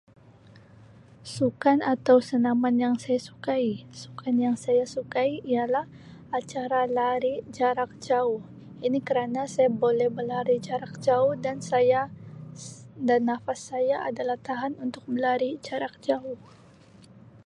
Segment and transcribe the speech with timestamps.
[1.35, 3.69] Sukan atau senaman yang saya sukai
[4.03, 5.85] sukan yang saya sukai ialah
[6.37, 8.41] acara lari jarak jauh
[8.85, 12.01] ini kerena saya boleh belari jarak jauh dan saya
[13.09, 16.39] dan nafas saya adalah tahan untuk belari jarak jauh.